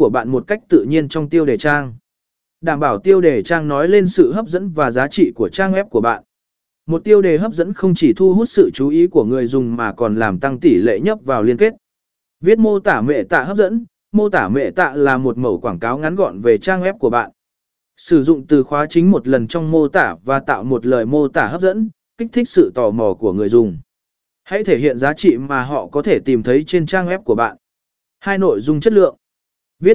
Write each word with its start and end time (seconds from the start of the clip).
của 0.00 0.10
bạn 0.10 0.28
một 0.28 0.44
cách 0.46 0.60
tự 0.68 0.84
nhiên 0.88 1.08
trong 1.08 1.28
tiêu 1.28 1.44
đề 1.44 1.56
trang. 1.56 1.94
Đảm 2.60 2.80
bảo 2.80 2.98
tiêu 2.98 3.20
đề 3.20 3.42
trang 3.42 3.68
nói 3.68 3.88
lên 3.88 4.06
sự 4.06 4.32
hấp 4.32 4.48
dẫn 4.48 4.70
và 4.70 4.90
giá 4.90 5.08
trị 5.08 5.32
của 5.34 5.48
trang 5.48 5.72
web 5.72 5.88
của 5.88 6.00
bạn. 6.00 6.22
Một 6.86 7.04
tiêu 7.04 7.22
đề 7.22 7.38
hấp 7.38 7.52
dẫn 7.52 7.72
không 7.72 7.94
chỉ 7.94 8.12
thu 8.12 8.34
hút 8.34 8.48
sự 8.48 8.70
chú 8.74 8.88
ý 8.88 9.06
của 9.06 9.24
người 9.24 9.46
dùng 9.46 9.76
mà 9.76 9.92
còn 9.92 10.14
làm 10.14 10.40
tăng 10.40 10.60
tỷ 10.60 10.76
lệ 10.76 11.00
nhấp 11.00 11.18
vào 11.24 11.42
liên 11.42 11.56
kết. 11.56 11.74
Viết 12.40 12.58
mô 12.58 12.78
tả 12.80 13.00
mệ 13.00 13.22
tạ 13.22 13.44
hấp 13.44 13.56
dẫn, 13.56 13.84
mô 14.12 14.28
tả 14.28 14.48
mệ 14.48 14.70
tạ 14.70 14.92
là 14.94 15.18
một 15.18 15.38
mẫu 15.38 15.60
quảng 15.60 15.78
cáo 15.78 15.98
ngắn 15.98 16.14
gọn 16.14 16.40
về 16.40 16.58
trang 16.58 16.82
web 16.82 16.98
của 16.98 17.10
bạn. 17.10 17.30
Sử 17.96 18.22
dụng 18.22 18.46
từ 18.46 18.62
khóa 18.62 18.86
chính 18.86 19.10
một 19.10 19.28
lần 19.28 19.46
trong 19.46 19.70
mô 19.70 19.88
tả 19.88 20.14
và 20.24 20.40
tạo 20.40 20.64
một 20.64 20.86
lời 20.86 21.06
mô 21.06 21.28
tả 21.28 21.46
hấp 21.46 21.60
dẫn, 21.60 21.90
kích 22.18 22.28
thích 22.32 22.48
sự 22.48 22.72
tò 22.74 22.90
mò 22.90 23.14
của 23.14 23.32
người 23.32 23.48
dùng. 23.48 23.78
Hãy 24.44 24.64
thể 24.64 24.78
hiện 24.78 24.98
giá 24.98 25.14
trị 25.14 25.36
mà 25.36 25.62
họ 25.62 25.86
có 25.86 26.02
thể 26.02 26.18
tìm 26.18 26.42
thấy 26.42 26.64
trên 26.66 26.86
trang 26.86 27.08
web 27.08 27.22
của 27.22 27.34
bạn. 27.34 27.56
Hai 28.20 28.38
nội 28.38 28.60
dung 28.60 28.80
chất 28.80 28.92
lượng. 28.92 29.16